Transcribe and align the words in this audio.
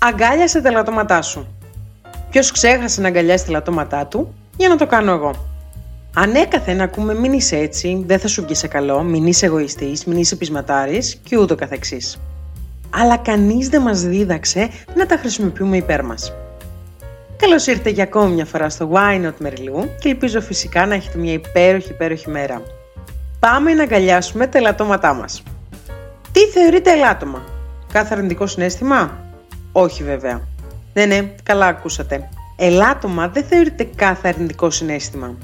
Αγκάλιασε 0.00 0.60
τα 0.60 0.70
λατώματά 0.70 1.22
σου. 1.22 1.46
Ποιος 2.30 2.50
ξέχασε 2.50 3.00
να 3.00 3.08
αγκαλιάσει 3.08 3.44
τα 3.44 3.50
λατώματά 3.50 4.06
του, 4.06 4.34
για 4.56 4.68
να 4.68 4.76
το 4.76 4.86
κάνω 4.86 5.12
εγώ. 5.12 5.46
Ανέκαθεν 6.14 6.76
να 6.76 6.84
ακούμε 6.84 7.14
μην 7.14 7.32
είσαι 7.32 7.56
έτσι, 7.56 8.04
δεν 8.06 8.18
θα 8.18 8.28
σου 8.28 8.42
βγει 8.42 8.54
σε 8.54 8.68
καλό, 8.68 9.02
μην 9.02 9.26
είσαι 9.26 9.46
εγωιστής, 9.46 10.04
μην 10.04 10.18
είσαι 10.18 10.36
πεισματάρης 10.36 11.20
και 11.22 11.38
ούτω 11.38 11.54
καθεξής. 11.54 12.20
Αλλά 12.90 13.16
κανείς 13.16 13.68
δεν 13.68 13.82
μας 13.82 14.02
δίδαξε 14.02 14.68
να 14.94 15.06
τα 15.06 15.16
χρησιμοποιούμε 15.16 15.76
υπέρ 15.76 16.04
μας. 16.04 16.32
Καλώς 17.36 17.66
ήρθατε 17.66 17.90
για 17.90 18.02
ακόμη 18.02 18.34
μια 18.34 18.44
φορά 18.44 18.68
στο 18.68 18.90
Why 18.92 19.24
Not 19.24 19.46
Merlou 19.46 19.88
και 20.00 20.08
ελπίζω 20.08 20.40
φυσικά 20.40 20.86
να 20.86 20.94
έχετε 20.94 21.18
μια 21.18 21.32
υπέροχη 21.32 21.90
υπέροχη 21.90 22.30
μέρα. 22.30 22.62
Πάμε 23.40 23.74
να 23.74 23.82
αγκαλιάσουμε 23.82 24.46
τα 24.46 24.58
ελαττώματά 24.58 25.14
μας. 25.14 25.42
Τι 26.32 26.40
θεωρείτε 26.40 26.92
ελάττωμα; 26.92 27.42
Κάθε 27.92 28.14
αρνητικό 28.14 28.46
συνέστημα; 28.46 29.27
Όχι 29.80 30.02
βέβαια. 30.02 30.40
Ναι, 30.94 31.04
ναι, 31.04 31.34
καλά 31.42 31.66
ακούσατε. 31.66 32.28
Ελάττωμα 32.56 33.28
δεν 33.28 33.44
θεωρείται 33.44 33.88
κάθε 33.94 34.28
αρνητικό 34.28 34.70
συνέστημα. 34.70 35.36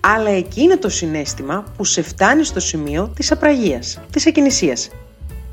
Αλλά 0.00 0.30
εκεί 0.30 0.62
είναι 0.62 0.76
το 0.76 0.88
συνέστημα 0.88 1.64
που 1.76 1.84
σε 1.84 2.02
φτάνει 2.02 2.44
στο 2.44 2.60
σημείο 2.60 3.12
της 3.16 3.32
απραγίας, 3.32 4.00
της 4.12 4.26
ακινησίας. 4.26 4.90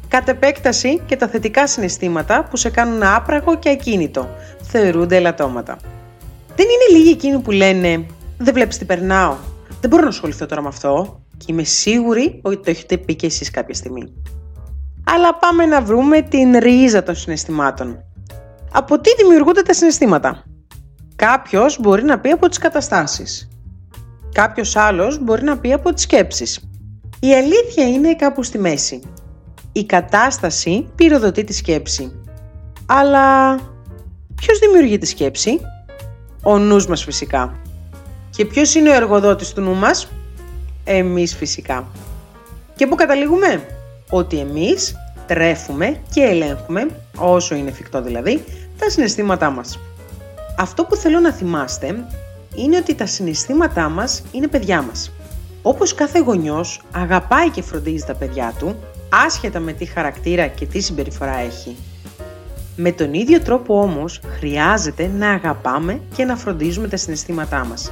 Κατ' 0.08 0.28
επέκταση 0.28 1.02
και 1.06 1.16
τα 1.16 1.28
θετικά 1.28 1.68
συναισθήματα 1.68 2.48
που 2.50 2.58
σε 2.58 2.70
κάνουν 2.70 3.04
άπραγο 3.04 3.60
και 3.60 3.70
ακίνητο 3.70 4.30
θεωρούνται 4.62 5.16
ελαττώματα. 5.16 5.78
Δεν 6.56 6.66
είναι 6.66 6.98
λίγοι 6.98 7.12
εκείνοι 7.12 7.40
που 7.40 7.52
λένε 7.52 8.06
«Δεν 8.38 8.54
βλέπεις 8.54 8.78
τι 8.78 8.86
περνάω, 8.86 9.36
δεν 9.82 9.90
μπορώ 9.90 10.04
να 10.04 10.10
ασχοληθώ 10.10 10.46
τώρα 10.46 10.62
με 10.62 10.68
αυτό» 10.68 11.22
και 11.38 11.46
είμαι 11.48 11.64
σίγουρη 11.64 12.40
ότι 12.42 12.56
το 12.56 12.70
έχετε 12.70 12.98
πει 12.98 13.16
και 13.16 13.26
εσείς 13.26 13.52
κάποια 13.52 13.74
στιγμή. 13.74 14.14
Αλλά 15.16 15.36
πάμε 15.36 15.66
να 15.66 15.82
βρούμε 15.82 16.22
την 16.22 16.58
ρίζα 16.58 17.04
των 17.04 17.16
συναισθημάτων. 17.16 18.04
Από 18.72 19.00
τι 19.00 19.10
δημιουργούνται 19.18 19.62
τα 19.62 19.74
συναισθήματα; 19.74 20.44
Κάποιος 21.16 21.80
μπορεί 21.80 22.04
να 22.04 22.20
πει 22.20 22.30
από 22.30 22.50
τις 22.50 22.58
καταστάσεις. 22.58 23.50
Κάποιος 24.32 24.76
άλλος 24.76 25.24
μπορεί 25.24 25.44
να 25.44 25.58
πει 25.58 25.74
από 25.74 25.94
τις 25.94 26.04
σκέψεις. 26.04 26.70
Η 27.20 27.34
αλήθεια 27.34 27.88
είναι 27.88 28.16
κάπου 28.16 28.44
στη 28.44 28.58
μέση. 28.58 29.02
Η 29.72 29.86
κατάσταση 29.86 30.88
πυροδοτεί 30.96 31.44
τη 31.44 31.54
σκέψη. 31.54 32.22
Αλλά 32.86 33.56
ποιος 34.36 34.60
δημιουργεί 34.60 34.98
τη 34.98 35.06
σκέψη; 35.06 35.60
Ο 36.44 36.58
νους 36.58 36.88
μας 36.88 37.04
φυσικά. 37.04 37.60
Και 38.30 38.46
ποιος 38.46 38.76
είναι 38.76 38.90
ο 38.90 38.94
εργοδότης 38.94 39.54
του 39.54 39.62
νου 39.62 39.76
μας; 39.76 40.08
Εμείς 40.84 41.36
φυσικά. 41.36 41.88
Και 42.76 42.88
πού 42.88 42.96
καταλήγουμε; 42.96 43.66
Ότι 44.10 44.40
εμείς 44.40 44.96
τρέφουμε 45.28 46.00
και 46.14 46.22
ελέγχουμε, 46.22 46.88
όσο 47.18 47.56
είναι 47.56 47.70
εφικτό 47.70 48.02
δηλαδή, 48.02 48.44
τα 48.80 48.90
συναισθήματά 48.90 49.50
μας. 49.50 49.80
Αυτό 50.58 50.84
που 50.84 50.96
θέλω 50.96 51.20
να 51.20 51.32
θυμάστε 51.32 52.06
είναι 52.56 52.78
ότι 52.78 52.96
τα 52.96 53.06
συναισθήματά 53.06 53.90
μας 53.90 54.24
είναι 54.32 54.48
παιδιά 54.48 54.82
μας. 54.82 55.12
Όπως 55.62 55.94
κάθε 55.94 56.20
γονιός 56.20 56.82
αγαπάει 56.92 57.50
και 57.50 57.62
φροντίζει 57.62 58.04
τα 58.06 58.16
παιδιά 58.16 58.54
του, 58.60 58.76
άσχετα 59.26 59.60
με 59.60 59.74
τι 59.74 59.86
χαρακτήρα 59.86 60.48
και 60.48 60.66
τι 60.66 60.80
συμπεριφορά 60.80 61.38
έχει. 61.38 61.76
Με 62.76 62.92
τον 62.92 63.14
ίδιο 63.14 63.42
τρόπο 63.42 63.82
όμως 63.82 64.20
χρειάζεται 64.40 65.12
να 65.18 65.30
αγαπάμε 65.30 66.02
και 66.16 66.26
να 66.26 66.36
φροντίζουμε 66.36 66.88
τα 66.88 66.98
συναισθήματά 66.98 67.66
μας. 67.66 67.92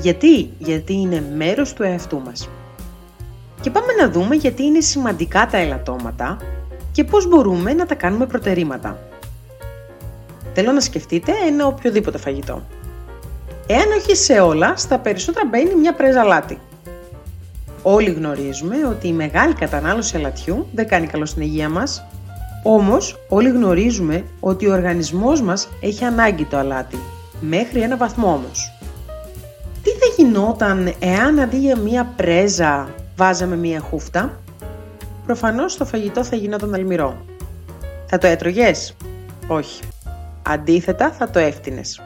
Γιατί; 0.00 0.50
Γιατί 0.58 0.92
είναι 0.92 1.24
μέρος 1.36 1.72
του 1.72 1.82
εαυτού 1.82 2.20
μας. 2.20 2.48
Και 3.60 3.70
πάμε 3.70 3.92
να 4.00 4.10
δούμε 4.10 4.34
γιατί 4.34 4.62
είναι 4.62 4.80
σημαντικά 4.80 5.46
τα 5.50 5.56
ελαττώματα 5.56 6.36
και 6.92 7.04
πώς 7.04 7.28
μπορούμε 7.28 7.72
να 7.72 7.86
τα 7.86 7.94
κάνουμε 7.94 8.26
προτερήματα. 8.26 8.98
Θέλω 10.54 10.72
να 10.72 10.80
σκεφτείτε 10.80 11.32
ένα 11.46 11.66
οποιοδήποτε 11.66 12.18
φαγητό. 12.18 12.62
Εάν 13.66 13.90
όχι 13.98 14.16
σε 14.16 14.40
όλα, 14.40 14.76
στα 14.76 14.98
περισσότερα 14.98 15.46
μπαίνει 15.46 15.74
μια 15.74 15.94
πρέζα 15.94 16.20
αλάτι. 16.20 16.58
Όλοι 17.82 18.10
γνωρίζουμε 18.10 18.76
ότι 18.90 19.08
η 19.08 19.12
μεγάλη 19.12 19.54
κατανάλωση 19.54 20.16
αλατιού 20.16 20.66
δεν 20.74 20.88
κάνει 20.88 21.06
καλό 21.06 21.26
στην 21.26 21.42
υγεία 21.42 21.68
μας, 21.68 22.06
όμως 22.62 23.18
όλοι 23.28 23.48
γνωρίζουμε 23.48 24.24
ότι 24.40 24.66
ο 24.66 24.72
οργανισμός 24.72 25.42
μας 25.42 25.68
έχει 25.80 26.04
ανάγκη 26.04 26.44
το 26.44 26.56
αλάτι, 26.56 26.98
μέχρι 27.40 27.80
ένα 27.80 27.96
βαθμό 27.96 28.32
όμως. 28.32 28.72
Τι 29.82 29.90
θα 29.90 30.06
γινόταν 30.16 30.94
εάν 30.98 31.38
αντί 31.38 31.56
για 31.56 31.76
μια 31.76 32.12
πρέζα 32.16 32.88
βάζαμε 33.20 33.56
μια 33.56 33.80
χούφτα; 33.80 34.40
Προφανώς 35.26 35.76
το 35.76 35.84
φαγητό 35.84 36.24
θα 36.24 36.36
γινόταν 36.36 36.74
αλμυρό. 36.74 37.16
Θα 38.06 38.18
το 38.18 38.26
έτρωγες; 38.26 38.96
Όχι. 39.46 39.82
Αντίθετα 40.42 41.10
θα 41.10 41.30
το 41.30 41.38
έφτινες. 41.38 42.00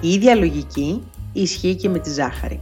Η 0.00 0.08
ίδια 0.12 0.34
λογική 0.34 1.02
ισχύει 1.32 1.74
και 1.74 1.88
με 1.88 1.98
τη 1.98 2.10
ζάχαρη. 2.10 2.60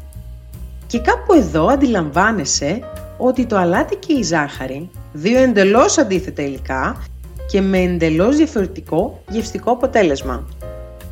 Και 0.86 1.00
κάπου 1.00 1.32
εδώ 1.32 1.66
αντιλαμβάνεσαι 1.66 2.80
ότι 3.18 3.46
το 3.46 3.56
αλάτι 3.56 3.96
και 3.96 4.12
η 4.12 4.22
ζάχαρη, 4.22 4.90
δύο 5.12 5.38
εντελώς 5.38 5.98
αντίθετα 5.98 6.42
υλικά 6.42 7.02
και 7.50 7.60
με 7.60 7.78
εντελώς 7.78 8.36
διαφορετικό 8.36 9.22
γευστικό 9.28 9.70
αποτέλεσμα, 9.70 10.46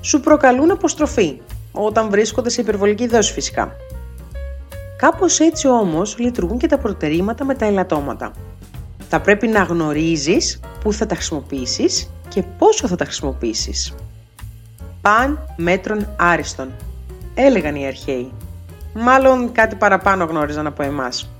σου 0.00 0.20
προκαλούν 0.20 0.70
αποστροφή 0.70 1.40
όταν 1.72 2.10
βρίσκονται 2.10 2.50
σε 2.50 2.60
υπερβολική 2.60 3.06
δόση 3.06 3.32
φυσικά. 3.32 3.76
Κάπως 5.04 5.40
έτσι 5.40 5.68
όμως 5.68 6.18
λειτουργούν 6.18 6.58
και 6.58 6.66
τα 6.66 6.78
προτερήματα 6.78 7.44
με 7.44 7.54
τα 7.54 7.66
ελαττώματα. 7.66 8.32
Θα 9.08 9.20
πρέπει 9.20 9.46
να 9.46 9.62
γνωρίζεις 9.62 10.60
πού 10.80 10.92
θα 10.92 11.06
τα 11.06 11.14
χρησιμοποιήσεις 11.14 12.10
και 12.28 12.42
πόσο 12.58 12.88
θα 12.88 12.96
τα 12.96 13.04
χρησιμοποιήσεις. 13.04 13.94
Παν 15.00 15.38
μέτρων 15.56 16.08
άριστον, 16.16 16.70
έλεγαν 17.34 17.74
οι 17.74 17.86
αρχαίοι. 17.86 18.32
Μάλλον 18.94 19.52
κάτι 19.52 19.74
παραπάνω 19.74 20.24
γνώριζαν 20.24 20.66
από 20.66 20.82
εμάς. 20.82 21.30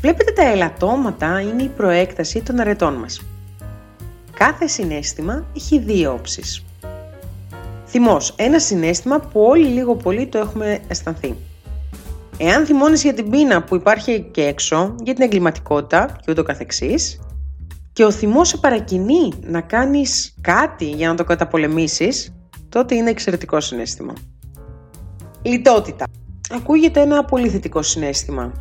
Βλέπετε 0.00 0.32
τα 0.32 0.42
ελαττώματα 0.42 1.40
είναι 1.40 1.62
η 1.62 1.68
προέκταση 1.76 2.42
των 2.42 2.60
αρετών 2.60 2.94
μας. 2.94 3.22
Κάθε 4.34 4.66
συνέστημα 4.66 5.44
έχει 5.56 5.78
δύο 5.78 6.12
όψεις. 6.12 6.64
Θυμός, 7.86 8.34
ένα 8.36 8.58
συνέστημα 8.58 9.18
που 9.18 9.40
όλοι 9.40 9.66
λίγο 9.66 9.94
πολύ 9.94 10.26
το 10.26 10.38
έχουμε 10.38 10.78
αισθανθεί. 10.88 11.36
Εάν 12.40 12.66
θυμώνεις 12.66 13.02
για 13.02 13.14
την 13.14 13.30
πείνα 13.30 13.62
που 13.62 13.74
υπάρχει 13.74 14.28
και 14.30 14.42
έξω, 14.42 14.94
για 15.02 15.14
την 15.14 15.24
εγκληματικότητα 15.24 16.18
και 16.20 16.30
ούτω 16.30 16.42
καθεξής, 16.42 17.20
και 17.92 18.04
ο 18.04 18.10
θυμός 18.10 18.48
σε 18.48 18.56
παρακινεί 18.56 19.32
να 19.42 19.60
κάνεις 19.60 20.34
κάτι 20.40 20.90
για 20.90 21.08
να 21.08 21.14
το 21.14 21.24
καταπολεμήσεις, 21.24 22.34
τότε 22.68 22.94
είναι 22.94 23.10
εξαιρετικό 23.10 23.60
συνέστημα. 23.60 24.12
Λιτότητα. 25.42 26.04
Ακούγεται 26.50 27.00
ένα 27.00 27.24
πολύ 27.24 27.48
θετικό 27.48 27.82
συνέστημα. 27.82 28.52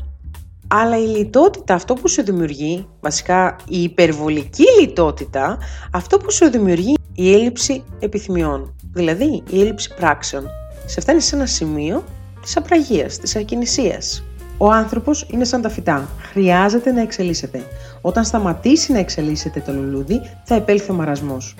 Αλλά 0.67 0.97
η 0.97 1.05
λιτότητα, 1.05 1.73
αυτό 1.73 1.93
που 1.93 2.09
σου 2.09 2.23
δημιουργεί, 2.23 2.87
βασικά 2.99 3.55
η 3.67 3.81
υπερβολική 3.81 4.65
λιτότητα, 4.79 5.57
αυτό 5.91 6.17
που 6.17 6.31
σου 6.31 6.49
δημιουργεί 6.49 6.95
η 7.13 7.33
έλλειψη 7.33 7.83
επιθυμιών, 7.99 8.75
δηλαδή 8.93 9.43
η 9.49 9.59
έλλειψη 9.59 9.93
πράξεων. 9.95 10.47
Σε 10.85 11.01
φτάνεις 11.01 11.25
σε 11.25 11.35
ένα 11.35 11.45
σημείο 11.45 12.03
της 12.47 12.57
απραγίας, 12.57 13.17
της 13.17 13.35
ακινησίας. 13.35 14.23
Ο 14.57 14.71
άνθρωπος 14.71 15.25
είναι 15.31 15.43
σαν 15.43 15.61
τα 15.61 15.69
φυτά. 15.69 16.09
Χρειάζεται 16.31 16.91
να 16.91 17.01
εξελίσσεται. 17.01 17.63
Όταν 18.01 18.23
σταματήσει 18.23 18.91
να 18.91 18.99
εξελίσσεται 18.99 19.59
το 19.65 19.73
λουλούδι, 19.73 20.21
θα 20.43 20.55
επέλθει 20.55 20.91
ο 20.91 20.93
μαρασμός. 20.93 21.55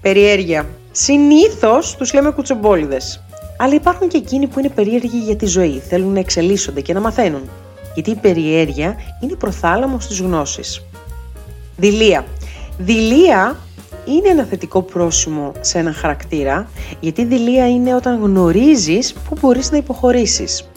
Περιέργεια. 0.00 0.66
Συνήθως 0.92 1.96
τους 1.96 2.12
λέμε 2.12 2.30
κουτσομπόλιδες. 2.30 3.22
Αλλά 3.58 3.74
υπάρχουν 3.74 4.08
και 4.08 4.16
εκείνοι 4.16 4.46
που 4.46 4.58
είναι 4.58 4.68
περίεργοι 4.68 5.18
για 5.18 5.36
τη 5.36 5.46
ζωή, 5.46 5.82
θέλουν 5.88 6.12
να 6.12 6.18
εξελίσσονται 6.18 6.80
και 6.80 6.92
να 6.92 7.00
μαθαίνουν. 7.00 7.50
Γιατί 7.94 8.10
η 8.10 8.16
περιέργεια 8.16 8.96
είναι 9.20 9.34
προθάλαμος 9.34 10.06
της 10.06 10.20
γνώσης. 10.20 10.84
Δηλία. 11.76 12.24
Δηλία 12.78 13.56
είναι 14.08 14.28
ένα 14.28 14.44
θετικό 14.44 14.82
πρόσημο 14.82 15.52
σε 15.60 15.78
έναν 15.78 15.94
χαρακτήρα, 15.94 16.68
γιατί 17.00 17.24
δηλία 17.24 17.68
είναι 17.68 17.94
όταν 17.94 18.20
γνωρίζεις 18.22 19.12
που 19.12 19.36
μπορείς 19.40 19.70
να 19.70 19.76
υποχωρήσεις. 19.76 20.68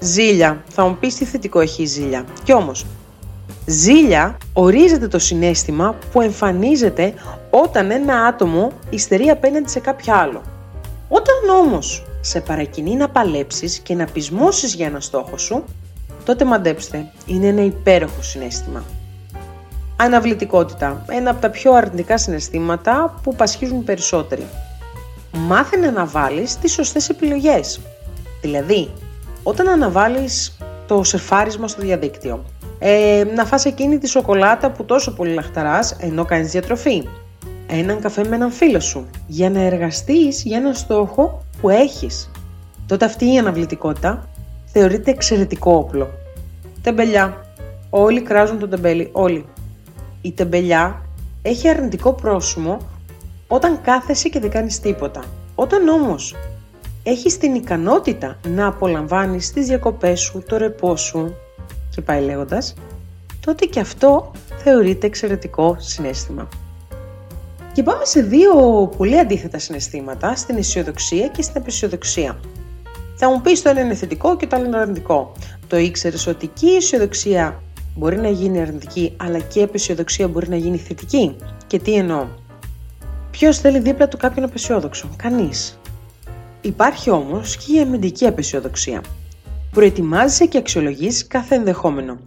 Ζήλια. 0.00 0.64
Θα 0.68 0.86
μου 0.86 0.96
πεις 1.00 1.14
τι 1.14 1.24
θετικό 1.24 1.60
έχει 1.60 1.82
η 1.82 1.86
ζήλια. 1.86 2.24
Κι 2.44 2.52
όμως, 2.52 2.86
ζήλια 3.66 4.36
ορίζεται 4.52 5.08
το 5.08 5.18
συνέστημα 5.18 5.94
που 6.12 6.20
εμφανίζεται 6.20 7.14
όταν 7.50 7.90
ένα 7.90 8.24
άτομο 8.24 8.72
υστερεί 8.90 9.28
απέναντι 9.28 9.70
σε 9.70 9.80
κάποιο 9.80 10.14
άλλο. 10.14 10.42
Όταν 11.08 11.56
όμως 11.62 12.04
σε 12.20 12.40
παρακινεί 12.40 12.94
να 12.94 13.08
παλέψεις 13.08 13.78
και 13.78 13.94
να 13.94 14.04
πεισμώσεις 14.04 14.74
για 14.74 14.86
ένα 14.86 15.00
στόχο 15.00 15.38
σου, 15.38 15.64
τότε 16.24 16.44
μαντέψτε, 16.44 17.12
είναι 17.26 17.46
ένα 17.46 17.64
υπέροχο 17.64 18.22
συνέστημα. 18.22 18.84
Αναβλητικότητα. 20.02 21.04
Ένα 21.08 21.30
από 21.30 21.40
τα 21.40 21.50
πιο 21.50 21.72
αρνητικά 21.72 22.18
συναισθήματα 22.18 23.20
που 23.22 23.34
πασχίζουν 23.34 23.84
περισσότεροι. 23.84 24.46
Μάθε 25.32 25.76
να 25.76 25.88
αναβάλεις 25.88 26.58
τις 26.58 26.72
σωστές 26.72 27.08
επιλογές. 27.08 27.80
Δηλαδή, 28.40 28.90
όταν 29.42 29.68
αναβάλεις 29.68 30.58
το 30.86 31.02
σεφάρισμα 31.02 31.68
στο 31.68 31.82
διαδίκτυο, 31.82 32.44
ε, 32.78 33.24
να 33.34 33.44
φας 33.44 33.64
εκείνη 33.64 33.98
τη 33.98 34.08
σοκολάτα 34.08 34.70
που 34.70 34.84
τόσο 34.84 35.12
πολύ 35.12 35.32
λαχταράς 35.32 35.96
ενώ 36.00 36.24
κάνεις 36.24 36.50
διατροφή. 36.50 37.08
έναν 37.66 38.00
καφέ 38.00 38.24
με 38.24 38.34
έναν 38.34 38.50
φίλο 38.50 38.80
σου 38.80 39.06
για 39.26 39.50
να 39.50 39.60
εργαστείς 39.60 40.42
για 40.42 40.56
έναν 40.56 40.74
στόχο 40.74 41.44
που 41.60 41.68
έχεις. 41.68 42.30
Τότε 42.86 43.04
αυτή 43.04 43.32
η 43.32 43.38
αναβλητικότητα 43.38 44.28
θεωρείται 44.64 45.10
εξαιρετικό 45.10 45.72
όπλο. 45.72 46.10
Τεμπελιά. 46.82 47.44
Όλοι 47.90 48.20
κράζουν 48.20 48.58
το 48.58 48.68
τεμπέλι. 48.68 49.08
Όλοι. 49.12 49.44
Η 50.22 50.32
τεμπελιά 50.32 51.02
έχει 51.42 51.68
αρνητικό 51.68 52.12
πρόσημο 52.12 52.78
όταν 53.48 53.80
κάθεσαι 53.80 54.28
και 54.28 54.40
δεν 54.40 54.50
κάνεις 54.50 54.80
τίποτα. 54.80 55.24
Όταν 55.54 55.88
όμως 55.88 56.34
έχεις 57.02 57.38
την 57.38 57.54
ικανότητα 57.54 58.38
να 58.48 58.66
απολαμβάνεις 58.66 59.52
τις 59.52 59.66
διακοπές 59.66 60.20
σου, 60.20 60.42
το 60.48 60.56
ρεπό 60.56 60.96
σου 60.96 61.34
και 61.94 62.00
πάει 62.00 62.22
λέγοντας, 62.22 62.74
τότε 63.40 63.64
και 63.64 63.80
αυτό 63.80 64.30
θεωρείται 64.62 65.06
εξαιρετικό 65.06 65.76
συνέστημα. 65.78 66.48
Και 67.72 67.82
πάμε 67.82 68.04
σε 68.04 68.22
δύο 68.22 68.54
πολύ 68.96 69.18
αντίθετα 69.18 69.58
συναισθήματα, 69.58 70.36
στην 70.36 70.56
αισιοδοξία 70.56 71.28
και 71.28 71.42
στην 71.42 71.60
απεσιοδοξία. 71.60 72.40
Θα 73.16 73.30
μου 73.30 73.40
πεις 73.40 73.62
το 73.62 73.68
ένα 73.68 73.80
είναι 73.80 73.94
θετικό 73.94 74.36
και 74.36 74.46
το 74.46 74.56
άλλο 74.56 74.64
είναι 74.64 74.76
αρνητικό. 74.76 75.32
Το 75.66 75.76
ήξερες 75.76 76.26
ότι 76.26 76.46
και 76.46 76.66
η 76.66 76.74
αισιοδοξία 76.76 77.62
μπορεί 77.96 78.16
να 78.16 78.28
γίνει 78.28 78.60
αρνητική, 78.60 79.12
αλλά 79.16 79.38
και 79.38 79.60
η 79.60 79.62
απεσιοδοξία 79.62 80.28
μπορεί 80.28 80.48
να 80.48 80.56
γίνει 80.56 80.78
θετική. 80.78 81.36
Και 81.66 81.78
τι 81.78 81.94
εννοώ; 81.94 82.26
Ποιος 83.30 83.58
θέλει 83.58 83.78
δίπλα 83.78 84.08
του 84.08 84.16
κάποιον 84.16 84.44
απεσιόδοξο, 84.44 85.08
κανείς. 85.16 85.78
Υπάρχει 86.60 87.10
όμως 87.10 87.56
και 87.56 87.72
η 87.72 87.80
αμυντική 87.80 88.26
απεσιοδοξία. 88.26 89.02
Προετοιμάζεσαι 89.70 90.46
και 90.46 90.58
αξιολογείς 90.58 91.26
κάθε 91.26 91.54
ενδεχόμενο. 91.54 92.18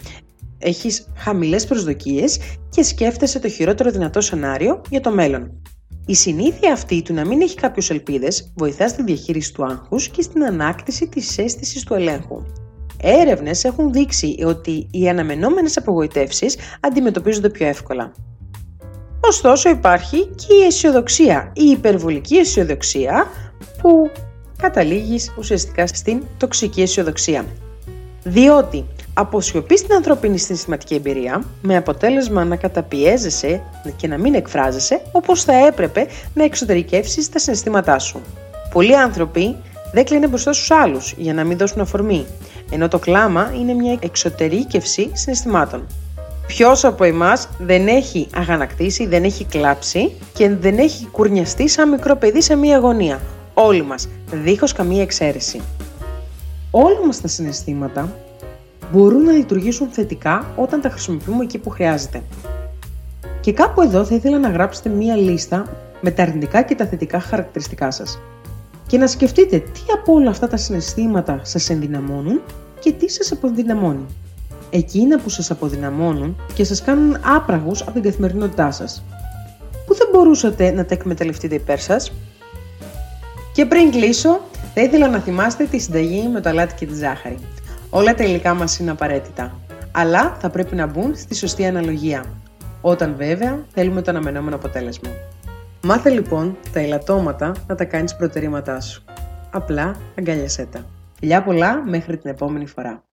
Έχεις 0.57 1.07
χαμηλές 1.15 1.65
προσδοκίες 1.65 2.39
και 2.69 2.83
σκέφτεσαι 2.83 3.39
το 3.39 3.49
χειρότερο 3.49 3.91
δυνατό 3.91 4.21
σενάριο 4.21 4.81
για 4.89 5.01
το 5.01 5.11
μέλλον. 5.11 5.51
Η 6.05 6.15
συνήθεια 6.15 6.73
αυτή 6.73 7.01
του 7.01 7.13
να 7.13 7.25
μην 7.25 7.41
έχει 7.41 7.55
κάποιους 7.55 7.89
ελπίδες 7.89 8.51
βοηθά 8.55 8.87
στη 8.87 9.03
διαχείριση 9.03 9.53
του 9.53 9.65
άγχους 9.65 10.09
και 10.09 10.21
στην 10.21 10.43
ανάκτηση 10.43 11.07
της 11.07 11.37
αίσθησης 11.37 11.83
του 11.83 11.93
ελέγχου. 11.93 12.43
Έρευνες 13.05 13.63
έχουν 13.63 13.91
δείξει 13.91 14.35
ότι 14.45 14.87
οι 14.91 15.09
αναμενόμενες 15.09 15.77
απογοητεύσεις 15.77 16.57
αντιμετωπίζονται 16.79 17.49
πιο 17.49 17.67
εύκολα. 17.67 18.11
Ωστόσο 19.19 19.69
υπάρχει 19.69 20.25
και 20.25 20.53
η 20.53 20.65
αισιοδοξία, 20.65 21.51
η 21.55 21.63
υπερβολική 21.63 22.35
αισιοδοξία 22.35 23.27
που 23.81 24.11
καταλήγει 24.57 25.19
ουσιαστικά 25.37 25.87
στην 25.87 26.23
τοξική 26.37 26.81
αισιοδοξία. 26.81 27.45
Διότι 28.23 28.85
αποσιωπεί 29.13 29.75
την 29.75 29.93
ανθρώπινη 29.95 30.37
συναισθηματική 30.37 30.95
εμπειρία 30.95 31.43
με 31.61 31.75
αποτέλεσμα 31.75 32.45
να 32.45 32.55
καταπιέζεσαι 32.55 33.61
και 33.95 34.07
να 34.07 34.17
μην 34.17 34.33
εκφράζεσαι 34.33 35.01
όπως 35.11 35.43
θα 35.43 35.67
έπρεπε 35.67 36.07
να 36.33 36.43
εξωτερικεύσεις 36.43 37.29
τα 37.29 37.39
συναισθήματά 37.39 37.99
σου. 37.99 38.21
Πολλοί 38.73 38.97
άνθρωποι 38.97 39.55
δεν 39.93 40.05
κλείνουν 40.05 40.29
μπροστά 40.29 40.53
στους 40.53 40.71
άλλους 40.71 41.13
για 41.17 41.33
να 41.33 41.43
μην 41.43 41.57
δώσουν 41.57 41.81
αφορμή, 41.81 42.25
ενώ 42.73 42.87
το 42.87 42.99
κλάμα 42.99 43.51
είναι 43.59 43.73
μια 43.73 43.97
εξωτερήκευση 44.01 45.09
συναισθημάτων. 45.13 45.87
Ποιος 46.47 46.83
από 46.85 47.03
εμάς 47.03 47.49
δεν 47.57 47.87
έχει 47.87 48.27
αγανακτήσει, 48.35 49.07
δεν 49.07 49.23
έχει 49.23 49.45
κλάψει 49.45 50.11
και 50.33 50.49
δεν 50.49 50.77
έχει 50.77 51.05
κουρνιαστεί 51.05 51.67
σαν 51.67 51.89
μικρό 51.89 52.15
παιδί 52.15 52.41
σε 52.41 52.55
μια 52.55 52.75
αγωνία; 52.75 53.19
Όλοι 53.53 53.83
μας, 53.83 54.09
δίχως 54.31 54.73
καμία 54.73 55.01
εξαίρεση. 55.01 55.61
Όλα 56.71 57.05
μας 57.05 57.21
τα 57.21 57.27
συναισθήματα 57.27 58.11
μπορούν 58.91 59.23
να 59.23 59.31
λειτουργήσουν 59.31 59.87
θετικά 59.91 60.45
όταν 60.55 60.81
τα 60.81 60.89
χρησιμοποιούμε 60.89 61.43
εκεί 61.43 61.57
που 61.57 61.69
χρειάζεται. 61.69 62.21
Και 63.41 63.53
κάπου 63.53 63.81
εδώ 63.81 64.05
θα 64.05 64.15
ήθελα 64.15 64.39
να 64.39 64.49
γράψετε 64.49 64.89
μία 64.89 65.15
λίστα 65.15 65.65
με 66.01 66.11
τα 66.11 66.23
αρνητικά 66.23 66.61
και 66.61 66.75
τα 66.75 66.85
θετικά 66.85 67.19
χαρακτηριστικά 67.19 67.91
σας. 67.91 68.19
Και 68.87 68.97
να 68.97 69.07
σκεφτείτε 69.07 69.59
τι 69.59 69.81
από 69.93 70.13
όλα 70.13 70.29
αυτά 70.29 70.47
τα 70.47 70.57
συναισθήματα 70.57 71.39
σας 71.43 71.69
ενδυναμώνουν 71.69 72.41
και 72.79 72.91
τι 72.91 73.09
σας 73.09 73.31
αποδυναμώνει. 73.31 74.05
Εκείνα 74.69 75.19
που 75.19 75.29
σας 75.29 75.51
αποδυναμώνουν 75.51 76.37
και 76.53 76.63
σας 76.63 76.81
κάνουν 76.81 77.17
άπραγους 77.35 77.81
από 77.81 77.91
την 77.91 78.01
καθημερινότητά 78.01 78.71
σας. 78.71 79.03
Πού 79.85 79.95
θα 79.95 80.05
μπορούσατε 80.11 80.71
να 80.71 80.85
τα 80.85 80.93
εκμεταλλευτείτε 80.93 81.55
υπέρ 81.55 81.79
σας; 81.79 82.11
Και 83.53 83.65
πριν 83.65 83.91
κλείσω, 83.91 84.41
θα 84.73 84.81
ήθελα 84.81 85.07
να 85.09 85.19
θυμάστε 85.19 85.63
τη 85.63 85.79
συνταγή 85.79 86.27
με 86.27 86.41
το 86.41 86.49
αλάτι 86.49 86.73
και 86.73 86.85
τη 86.85 86.95
ζάχαρη. 86.95 87.37
Όλα 87.89 88.15
τα 88.15 88.23
υλικά 88.23 88.53
μας 88.53 88.79
είναι 88.79 88.91
απαραίτητα, 88.91 89.59
αλλά 89.91 90.37
θα 90.39 90.49
πρέπει 90.49 90.75
να 90.75 90.87
μπουν 90.87 91.15
στη 91.15 91.35
σωστή 91.35 91.65
αναλογία, 91.65 92.25
όταν 92.81 93.15
βέβαια 93.17 93.65
θέλουμε 93.73 94.01
το 94.01 94.11
αναμενόμενο 94.11 94.55
αποτέλεσμα. 94.55 95.09
Μάθε 95.85 96.09
λοιπόν 96.09 96.57
τα 96.73 96.79
ελαττώματα 96.79 97.51
να 97.67 97.75
τα 97.75 97.85
κάνεις 97.85 98.15
προτερήματά 98.15 98.81
σου. 98.81 99.03
Απλά 99.51 99.95
αγκαλιασέ 100.17 100.65
τα. 100.65 100.85
Φιλιά 101.19 101.43
πολλά 101.43 101.83
μέχρι 101.85 102.17
την 102.17 102.29
επόμενη 102.29 102.65
φορά. 102.65 103.03